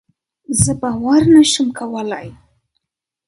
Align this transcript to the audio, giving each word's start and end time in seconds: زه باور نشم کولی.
زه 0.61 0.71
باور 0.81 1.21
نشم 1.35 1.67
کولی. 1.77 2.27